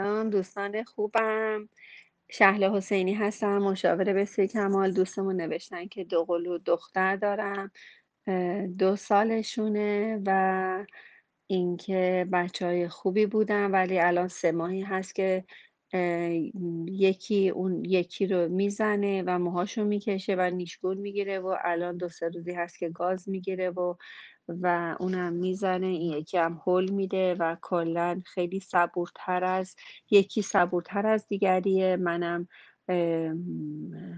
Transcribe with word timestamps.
سلام 0.00 0.30
دوستان 0.30 0.84
خوبم. 0.84 1.68
شهله 2.30 2.72
حسینی 2.76 3.14
هستم 3.14 3.58
مشاور 3.58 4.12
بسیار 4.12 4.46
کمال. 4.46 4.92
دوستمون 4.92 5.36
نوشتن 5.36 5.86
که 5.86 6.04
دو 6.04 6.24
قلو 6.24 6.58
دختر 6.58 7.16
دارم. 7.16 7.70
دو 8.78 8.96
سالشونه 8.96 10.20
و 10.26 10.86
اینکه 11.46 12.26
بچه 12.32 12.66
های 12.66 12.88
خوبی 12.88 13.26
بودن 13.26 13.70
ولی 13.70 13.98
الان 13.98 14.28
سه 14.28 14.52
ماهی 14.52 14.82
هست 14.82 15.14
که 15.14 15.44
یکی 16.86 17.48
اون 17.48 17.84
یکی 17.84 18.26
رو 18.26 18.48
می‌زنه 18.48 19.22
و 19.26 19.38
موهاشو 19.38 19.84
می‌کشه 19.84 20.34
و 20.38 20.50
نیشگون 20.50 20.96
می‌گیره 20.98 21.38
و 21.40 21.56
الان 21.64 21.96
دو 21.96 22.08
سه 22.08 22.28
روزی 22.28 22.52
هست 22.52 22.78
که 22.78 22.88
گاز 22.88 23.28
می‌گیره 23.28 23.70
و 23.70 23.94
و 24.48 24.96
اونم 25.00 25.32
می‌زنه. 25.32 25.86
این 25.86 26.12
یکی 26.12 26.38
هم 26.38 26.62
هول 26.66 26.90
میده 26.90 27.34
و 27.34 27.56
کلا 27.62 28.22
خیلی 28.26 28.60
صبورتر 28.60 29.44
از 29.44 29.76
یکی 30.10 30.42
صبورتر 30.42 31.06
از 31.06 31.26
دیگریه. 31.28 31.96
منم 31.96 32.48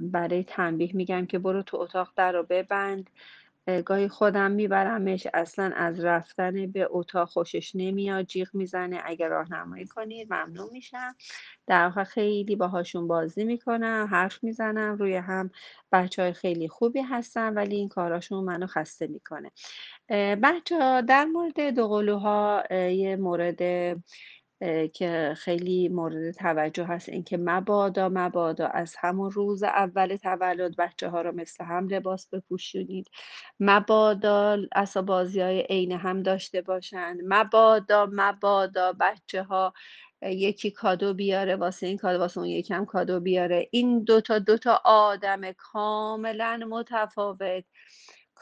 برای 0.01 0.45
تنبیه 0.45 0.97
میگم 0.97 1.27
که 1.27 1.39
برو 1.39 1.63
تو 1.63 1.77
اتاق 1.77 2.13
در 2.17 2.33
رو 2.33 2.47
ببند. 2.51 3.11
گاهی 3.85 4.09
خودم 4.09 4.51
میبرمش 4.51 5.27
اصلا 5.35 5.73
از 5.77 6.05
رفتن 6.05 6.67
به 6.73 6.89
اتاق 6.91 7.29
خوشش 7.29 7.73
نمیاد 7.75 8.25
جیغ 8.25 8.49
می‌زنه 8.55 9.01
اگر 9.05 9.29
راهنمایی 9.29 9.87
کنید 9.87 10.33
ممنون 10.33 10.69
میشم. 10.73 11.17
در 11.67 11.85
واقع 11.85 12.05
خیلی 12.05 12.57
باهاشون 12.57 13.09
بازی 13.09 13.45
می‌کنم 13.45 14.09
حرف 14.11 14.45
می‌زنم 14.45 14.97
روی 14.97 15.17
هم 15.17 15.51
بچه 15.93 16.23
های 16.23 16.33
خیلی 16.33 16.69
خوبی 16.69 17.01
هستن 17.01 17.55
ولی 17.55 17.77
این 17.77 17.89
کاراشون 17.89 18.45
منو 18.45 18.67
خسته 18.67 19.07
می‌کنه. 19.07 19.51
بچه 20.43 20.79
ها 20.79 21.01
در 21.01 21.25
مورد 21.25 21.75
دوقلوها 21.75 22.63
یه 22.71 23.17
مورد 23.17 23.63
که 24.95 25.35
خیلی 25.39 25.89
مورد 25.89 26.31
توجه 26.31 26.85
هست. 26.85 27.09
اینکه 27.09 27.37
مبادا 27.37 28.09
مبادا 28.09 28.67
از 28.67 28.95
همون 28.99 29.31
روز 29.31 29.63
اول 29.63 30.17
تولد 30.17 30.77
بچه 30.77 31.09
ها 31.09 31.23
رو 31.23 31.33
مثل 31.33 31.65
هم 31.65 31.89
لباس 31.89 32.29
بپوشونید. 32.29 33.09
مبادا 33.61 34.59
اسبابازی 34.75 35.41
های 35.41 35.61
عین 35.61 35.93
هم 35.93 36.23
داشته 36.23 36.63
باشند 36.63 37.21
مبادا 37.25 38.09
مبادا 38.13 38.93
بچه 39.01 39.43
ها 39.43 39.73
یکی 40.23 40.71
کادو 40.71 41.15
بیاره 41.15 41.57
واسه 41.57 41.87
این 41.87 41.97
کادو 41.97 42.19
واسه 42.19 42.39
اون 42.41 42.49
یکی 42.49 42.75
هم 42.75 42.87
کادو 42.87 43.21
بیاره. 43.21 43.69
این 43.71 44.05
دوتا 44.05 44.39
دوتا 44.39 44.81
آدم 44.85 45.53
کاملا 45.53 46.67
متفاوت. 46.71 47.65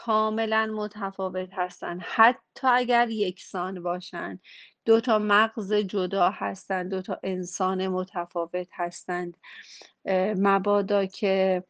کاملا 0.05 0.67
متفاوت 0.75 1.49
هستن. 1.53 2.01
حتی 2.03 2.67
اگر 2.67 3.11
یکسان 3.11 3.83
باشن 3.83 4.39
دو 4.85 5.01
تا 5.01 5.19
مغز 5.19 5.73
جدا 5.73 6.31
هستند 6.31 6.91
دو 6.91 7.03
تا 7.03 7.21
انسان 7.23 7.89
متفاوت 7.89 8.69
هستند. 8.73 9.37
مبادا 10.37 11.07
که 11.07 11.65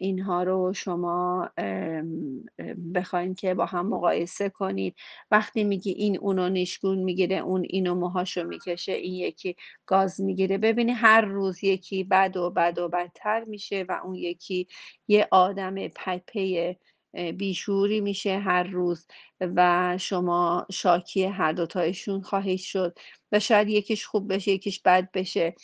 اینها 0.00 0.42
رو 0.42 0.72
شما 0.74 1.50
بخواین 2.94 3.34
که 3.34 3.54
با 3.54 3.66
هم 3.66 3.88
مقایسه 3.88 4.48
کنید. 4.48 4.94
وقتی 5.30 5.64
میگی 5.64 5.90
این 5.90 6.18
اونو 6.18 6.48
نشگون 6.48 6.98
می‌گیره 6.98 7.36
اون 7.36 7.66
اینو 7.70 7.94
موهاشو 7.94 8.44
می‌کشه 8.44 8.92
این 8.92 9.14
یکی 9.14 9.56
گاز 9.86 10.20
می‌گیره 10.20 10.58
ببینی 10.58 10.92
هر 10.92 11.20
روز 11.20 11.64
یکی 11.64 12.04
بد 12.04 12.36
و 12.36 12.50
بد 12.50 12.78
و 12.78 12.88
بدتر 12.88 13.44
میشه 13.44 13.84
و 13.88 14.00
اون 14.04 14.14
یکی 14.14 14.68
یه 15.08 15.28
آدم 15.30 15.88
پپه 15.88 16.76
بیشوری 17.38 18.00
میشه 18.00 18.38
هر 18.38 18.62
روز. 18.64 19.06
و 19.40 19.94
شما 20.00 20.66
شاکی 20.72 21.24
هر 21.24 21.52
دوتایشون 21.52 22.20
خواهید 22.20 22.58
شد 22.60 22.98
و 23.32 23.40
شاید 23.40 23.68
یکیش 23.68 24.06
خوب 24.06 24.34
بشه 24.34 24.50
یکیش 24.50 24.80
بد 24.84 25.08
بشه. 25.14 25.54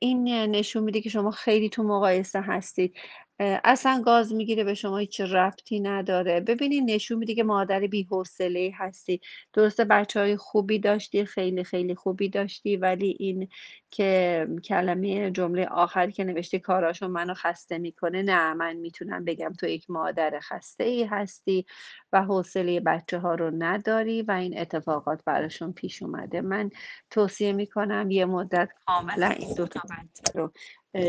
این 0.00 0.28
نشون 0.28 0.82
میده 0.82 1.00
که 1.00 1.10
شما 1.10 1.30
خیلی 1.30 1.68
تو 1.68 1.82
مقایسه 1.82 2.40
هستید. 2.40 2.96
اصلا 3.40 4.02
گاز 4.06 4.32
می‌گیره 4.34 4.64
به 4.64 4.74
شما 4.74 4.98
هیچ 4.98 5.20
ربطی 5.20 5.80
نداره. 5.80 6.40
ببینید 6.40 6.90
نشون 6.90 7.18
میده 7.18 7.34
که 7.34 7.44
مادر 7.44 7.80
بی‌حوصله 7.80 8.72
هستی. 8.74 9.20
درسته 9.52 9.84
بچه 9.84 10.20
های 10.20 10.36
خوبی 10.36 10.78
داشتی 10.78 11.24
خیلی 11.24 11.64
خیلی 11.64 11.94
خوبی 11.94 12.28
داشتی 12.28 12.76
ولی 12.76 13.16
این 13.20 13.48
که 13.90 14.46
کلمه 14.64 15.30
جمله 15.30 15.66
آخری 15.66 16.12
که 16.12 16.24
نوشتی 16.24 16.58
کاراشون 16.58 17.10
منو 17.10 17.34
خسته 17.34 17.78
می‌کنه 17.78 18.22
نه 18.22 18.54
من 18.54 18.76
می‌تونم 18.76 19.24
بگم 19.24 19.52
تو 19.52 19.66
یک 19.66 19.90
مادر 19.90 20.40
خسته 20.40 20.84
ای 20.84 21.04
هستی 21.04 21.66
و 22.12 22.22
حوصله 22.22 22.80
بچه 22.86 23.18
ها 23.18 23.34
رو 23.34 23.50
نداری 23.58 24.22
و 24.22 24.30
این 24.32 24.58
اتفاقات 24.58 25.24
براشون 25.24 25.72
پیش 25.72 26.02
اومده. 26.02 26.40
من 26.40 26.70
توصیه 27.10 27.52
می‌کنم 27.52 28.10
یه 28.10 28.24
مدت 28.24 28.68
کاملا 28.86 29.26
این 29.26 29.54
دوتا 29.54 29.80
بچه 29.80 30.32
رو 30.34 30.52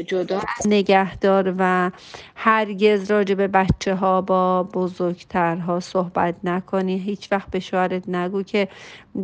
جدا 0.08 0.38
از 0.38 0.68
نگهدار 0.68 1.56
و 1.58 1.92
هرگز 2.36 3.12
راجع 3.12 3.36
به 3.36 3.48
بچه 3.48 3.96
ها 3.96 4.22
با 4.22 4.64
بزرگترها 4.64 5.80
صحبت 5.80 6.36
نکنی. 6.44 7.00
هیچ 7.00 7.32
وقت 7.32 7.52
به 7.52 7.60
شوهرت 7.60 8.10
نگو 8.10 8.44
که 8.44 8.68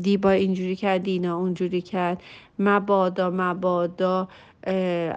دیبا 0.02 0.30
اینجوری 0.30 0.76
کرد 0.76 1.04
دینا 1.04 1.38
اونجوری 1.38 1.82
کرد. 1.82 2.24
مبادا 2.60 3.30
مبادا 3.30 4.28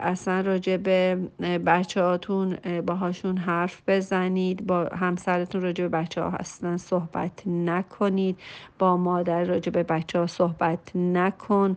اصلا 0.00 0.40
راجع 0.40 0.76
به 0.76 1.18
بچه 1.66 2.02
هاتون 2.02 2.56
باهاشون 2.86 3.36
حرف 3.36 3.82
بزنید. 3.86 4.66
با 4.66 4.84
همسرتون 4.84 5.62
راجع 5.62 5.84
به 5.86 5.88
بچه 5.88 6.22
ها 6.22 6.28
اصلا 6.28 6.76
صحبت 6.76 7.46
نکنید. 7.46 8.38
با 8.78 8.96
مادر 8.96 9.44
راجع 9.44 9.72
به 9.72 9.82
بچه 9.82 10.18
ها 10.18 10.26
صحبت 10.26 10.96
نکن. 10.96 11.76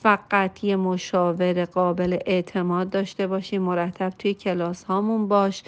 فقط 0.00 0.64
یه 0.64 0.76
مشاور 0.76 1.64
قابل 1.64 2.18
اعتماد 2.26 2.90
داشته 2.90 3.26
باشی 3.26 3.58
مرتب 3.58 4.12
توی 4.18 4.34
کلاس 4.34 4.84
هامون 4.84 5.28
باش 5.28 5.62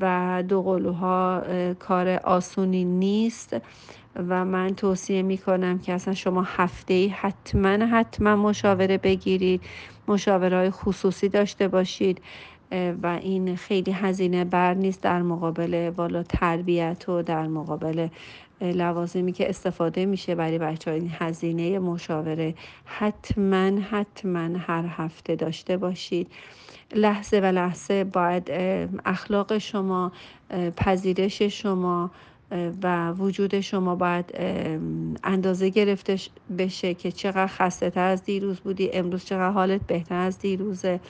و 0.00 0.42
دوقلوها 0.48 1.42
کار 1.78 2.08
آسونی 2.08 2.84
نیست. 2.84 3.56
و 4.28 4.44
من 4.44 4.74
توصیه 4.74 5.22
می 5.22 5.38
کنم 5.38 5.78
که 5.78 5.92
اصلا 5.92 6.14
شما 6.14 6.42
هفته 6.42 6.94
ای 6.94 7.08
حتما 7.08 7.86
حتما 7.86 8.36
مشاوره 8.36 8.98
بگیرید 8.98 9.60
مشاوره 10.08 10.70
خصوصی 10.70 11.28
داشته 11.28 11.68
باشید 11.68 12.22
و 13.02 13.18
این 13.22 13.56
خیلی 13.56 13.92
هزینه 13.92 14.44
بر 14.44 14.74
نیست 14.74 15.02
در 15.02 15.22
مقابل 15.22 15.92
والا 15.96 16.22
تربیت 16.22 17.08
و 17.08 17.22
در 17.22 17.46
مقابل 17.46 18.08
لوازمی 18.60 19.32
که 19.32 19.48
استفاده 19.48 20.06
میشه 20.06 20.34
برای 20.34 20.58
بچه 20.58 20.90
این 20.90 21.10
هزینه 21.18 21.78
مشاوره. 21.78 22.54
حتما 22.84 23.80
حتما 23.80 24.58
هر 24.58 24.84
هفته 24.88 25.36
داشته 25.36 25.76
باشید. 25.76 26.32
لحظه 26.94 27.40
و 27.40 27.44
لحظه 27.44 28.04
باید 28.04 28.50
اخلاق 29.04 29.58
شما 29.58 30.12
پذیرش 30.76 31.42
شما 31.42 32.10
و 32.82 33.12
وجود 33.12 33.60
شما 33.60 33.94
باید 33.94 34.34
اندازه 35.24 35.68
گرفته 35.68 36.18
بشه 36.58 36.94
که 36.94 37.12
چقدر 37.12 37.46
خسته 37.46 37.90
تر 37.90 38.08
از 38.08 38.24
دیروز 38.24 38.60
بودی 38.60 38.90
امروز 38.92 39.24
چقدر 39.24 39.50
حالت 39.50 39.80
بهتر 39.86 40.14
از 40.14 40.38
دیروزه. 40.38 41.00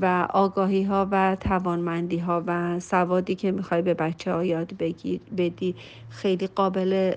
و 0.00 0.26
آگاهی 0.30 0.82
ها 0.82 1.08
و 1.10 1.36
توانمندی 1.40 2.18
ها 2.18 2.44
و 2.46 2.80
سوادی 2.80 3.34
که 3.34 3.52
می‌خوای 3.52 3.82
به 3.82 3.94
بچه 3.94 4.32
ها 4.32 4.44
یاد 4.44 4.76
بگیر 4.76 5.20
بدی 5.36 5.74
خیلی 6.08 6.46
قابل 6.46 7.14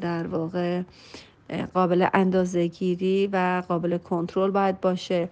در 0.00 0.26
واقع 0.26 0.82
قابل 1.74 2.06
اندازه‌گیری 2.14 3.26
و 3.32 3.62
قابل 3.68 3.98
کنترل 3.98 4.50
باید 4.50 4.80
باشه. 4.80 5.28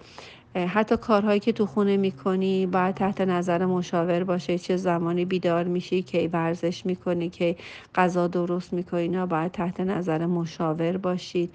حتی 0.57 0.97
کارهایی 0.97 1.41
که 1.41 1.53
تو 1.53 1.67
خونه 1.67 1.97
می‌کنی 1.97 2.67
باید 2.67 2.95
تحت 2.95 3.21
نظر 3.21 3.65
مشاور 3.67 4.25
باشه 4.25 4.59
چه 4.59 4.77
زمانی 4.77 5.25
بیدار 5.25 5.65
میشی 5.65 6.03
کی 6.03 6.29
ورزش 6.29 6.87
می‌کنی 6.87 7.29
کی 7.31 7.57
غذا 7.95 8.27
درست 8.29 8.73
می‌کنی 8.73 9.01
اینا 9.01 9.27
باید 9.27 9.53
تحت 9.53 9.81
نظر 9.81 10.27
مشاور 10.27 10.97
باشید. 10.97 11.55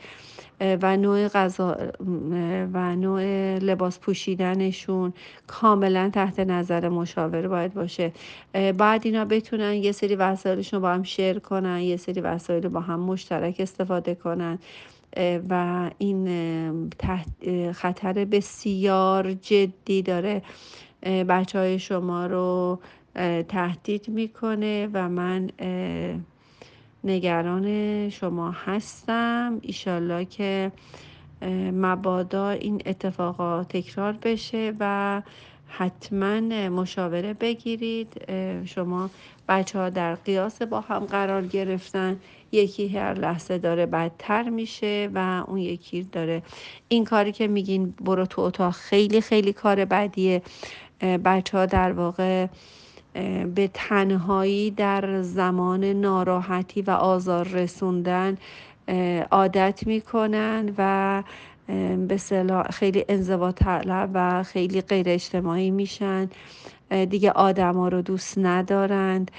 و 0.62 0.98
نوع 0.98 1.28
غذا 1.28 1.78
و 2.74 2.96
نوع 2.96 3.22
لباس 3.60 4.00
پوشیدنشون 4.00 5.14
کاملا 5.48 6.10
تحت 6.14 6.40
نظر 6.40 6.90
مشاور 6.90 7.48
باید 7.48 7.74
باشه. 7.74 8.12
باید 8.54 9.02
اینا 9.06 9.26
بتونن 9.26 9.74
یه 9.74 9.92
سری 9.92 10.16
وسایلشون 10.16 10.80
با 10.82 10.90
هم 10.90 11.04
شیر 11.04 11.40
کنن 11.40 11.80
یه 11.82 11.98
سری 11.98 12.22
وسایل 12.22 12.68
با 12.68 12.80
هم 12.80 13.00
مشترک 13.00 13.56
استفاده 13.60 14.16
کنن. 14.16 14.60
و 15.50 15.90
این 15.98 16.28
خطر 17.72 18.14
بسیار 18.26 19.34
جدی 19.34 20.02
داره. 20.02 20.42
بچه 21.04 21.60
های 21.60 21.80
شما 21.80 22.26
رو 22.26 22.80
تهدید 23.48 24.10
می‌کنه 24.10 24.90
و 24.94 25.10
من 25.10 25.50
نگران 27.04 28.10
شما 28.10 28.52
هستم. 28.52 29.60
ایشالله 29.62 30.26
که 30.26 30.72
مبادا 31.74 32.50
این 32.50 32.82
اتفاقات 32.86 33.78
تکرار 33.78 34.18
بشه 34.24 34.74
و 34.80 35.22
حتما 35.68 36.40
مشاوره 36.70 37.34
بگیرید. 37.34 38.22
شما 38.66 39.10
بچه 39.50 39.80
ها 39.80 39.90
در 39.90 40.16
قیاس 40.16 40.62
با 40.62 40.82
هم 40.82 41.00
قرار 41.00 41.46
گرفتن. 41.46 42.20
یکی 42.52 42.88
هر 42.88 43.14
لحظه 43.14 43.58
داره 43.58 43.86
بدتر 43.86 44.50
میشه 44.50 45.10
و 45.14 45.44
اون 45.48 45.58
یکی 45.58 46.04
داره. 46.04 46.44
این 46.88 47.04
کاری 47.04 47.32
که 47.32 47.48
میگین 47.48 47.94
برو 48.02 48.26
تو 48.26 48.42
اتاق 48.42 48.74
خیلی 48.74 49.22
خیلی 49.22 49.54
کار 49.54 49.86
بدیه. 49.86 50.42
بچه 51.02 51.58
ها 51.58 51.66
در 51.66 51.92
واقع 51.92 52.48
به 53.56 53.70
تنهایی 53.74 54.72
در 54.72 55.22
زمان 55.22 55.84
ناراحتی 55.84 56.82
و 56.82 56.92
آزار 56.92 57.48
رسوندن 57.48 58.38
عادت 59.32 59.88
می‌کنن 59.88 60.74
و 60.78 61.24
به 62.08 62.18
خیلی 62.72 63.06
انزوا 63.10 63.52
طلب 63.52 64.10
و 64.14 64.44
خیلی 64.44 64.82
غیر 64.82 65.10
اجتماعی 65.10 65.72
میشن. 65.72 66.30
دیگه 67.10 67.32
آدما 67.32 67.88
رو 67.88 68.02
دوست 68.02 68.38
ندارند. 68.38 69.32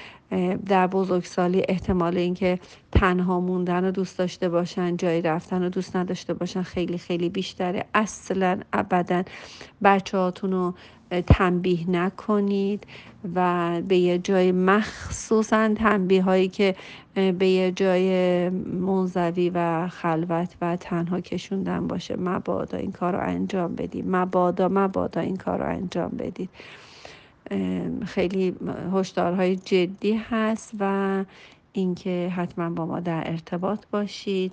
در 0.67 0.87
بزرگسالی 0.87 1.63
احتمال 1.69 2.17
اینکه 2.17 2.59
تنها 2.93 3.41
موندن 3.41 3.85
رو 3.85 3.91
دوست 3.91 4.19
داشته 4.19 4.49
باشن 4.49 4.97
جایی 4.97 5.23
رفتن 5.23 5.63
رو 5.63 5.69
دوست 5.69 5.97
نداشته 5.97 6.35
باشن 6.35 6.63
خیلی 6.63 6.99
خیلی 6.99 7.29
بیشتره. 7.29 7.85
اصلا 7.95 8.61
ابدا 8.73 9.23
بچه 9.83 10.19
هاتون 10.19 10.53
رو 10.53 10.75
تنبیه 11.27 11.91
نکنید 11.91 12.87
و 13.35 13.81
به 13.89 13.97
یه 13.97 14.19
جای 14.19 14.53
مخصوصا 14.53 15.75
تنبیه 15.75 16.23
هایی 16.23 16.49
که 16.49 16.75
به 17.15 17.47
یه 17.47 17.73
جای 17.73 18.49
منزوی 18.51 19.51
و 19.55 19.89
خلوت 19.89 20.57
و 20.61 20.77
تنها 20.77 21.21
کشوندن 21.21 21.87
باشه 21.87 22.17
مبادا 22.17 22.79
این 22.79 22.93
کار 22.93 23.13
رو 23.13 23.29
انجام 23.29 23.75
بدید. 23.75 24.05
مبادا 24.09 24.69
مبادا 24.69 25.21
این 25.21 25.37
کار 25.37 25.59
رو 25.59 25.69
انجام 25.69 26.09
بدید. 26.09 26.51
خیلی 28.07 28.55
هشدارهای 28.93 29.57
جدی 29.57 30.15
هست 30.31 30.73
و 30.81 31.25
اینکه 31.73 32.33
حتما 32.37 32.71
با 32.71 32.87
ما 32.87 33.01
در 33.01 33.23
ارتباط 33.27 33.85
باشید. 33.91 34.53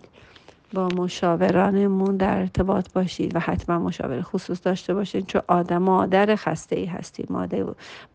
با 0.73 0.87
مشاورانمون 0.87 2.17
در 2.17 2.39
ارتباط 2.39 2.93
باشید 2.93 3.35
و 3.35 3.39
حتما 3.39 3.79
مشاور 3.79 4.21
خصوص 4.21 4.59
داشته 4.63 4.93
باشید 4.93 5.25
چون 5.25 5.41
آدم 5.47 5.77
مادر 5.77 6.35
خسته 6.35 6.75
ای 6.75 6.85
هستید 6.85 7.31
مادر, 7.31 7.65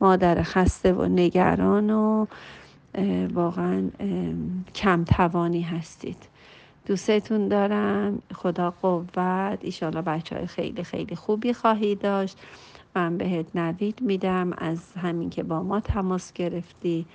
مادر 0.00 0.42
خسته 0.42 0.92
و 0.92 1.04
نگران 1.04 1.90
و 1.90 2.26
واقعا 3.32 3.82
کم 4.74 5.04
توانی 5.04 5.62
هستید. 5.62 6.28
دوستتون 6.86 7.48
دارم. 7.48 8.22
خدا 8.34 8.74
قوت. 8.82 9.58
ایشالا 9.60 10.02
بچه 10.02 10.36
های 10.36 10.46
خیلی 10.46 10.84
خیلی 10.84 11.16
خوبی 11.16 11.52
خواهی 11.52 11.94
داشت. 11.94 12.38
من 12.96 13.18
بهت 13.18 13.46
نوید 13.54 14.00
میدم. 14.00 14.52
از 14.58 14.92
همین 14.92 15.30
که 15.30 15.42
با 15.42 15.62
ما 15.62 15.80
تماس 15.80 16.32
گرفتی. 16.32 17.06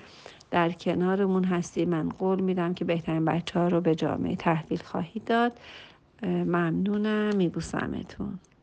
در 0.54 0.72
کنارمون 0.72 1.44
هستی 1.44 1.86
من 1.86 2.10
قول 2.10 2.40
میدم 2.42 2.74
که 2.74 2.86
بهترین 2.86 3.26
بچه 3.26 3.60
ها 3.60 3.68
رو 3.68 3.82
به 3.82 3.96
جامعه 3.96 4.36
تحویل 4.36 4.80
خواهی 4.84 5.22
داد. 5.26 5.60
ممنونم. 6.24 7.36
میبوسمتون. 7.36 8.40